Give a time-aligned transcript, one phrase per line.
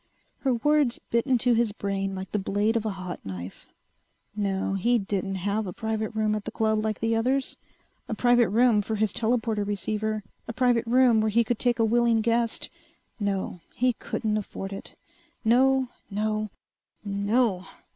[0.39, 3.69] Her words bit into his brain like the blade of a hot knife.
[4.35, 7.57] No, he didn't have a private room at the club like the others.
[8.09, 11.85] A private room for his telporter receiver, a private room where he could take a
[11.85, 12.71] willing guest.
[13.19, 13.59] No!
[13.75, 14.95] He couldn't afford it!
[15.45, 15.89] No!
[16.09, 16.49] No!
[17.05, 17.67] NO!